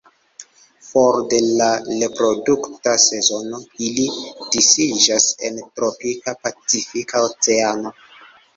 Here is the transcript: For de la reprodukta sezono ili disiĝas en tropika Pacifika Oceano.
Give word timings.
For 0.87 1.17
de 1.33 1.41
la 1.59 1.67
reprodukta 1.89 2.95
sezono 3.03 3.61
ili 3.89 4.07
disiĝas 4.57 5.29
en 5.51 5.63
tropika 5.79 6.37
Pacifika 6.47 7.25
Oceano. 7.31 7.97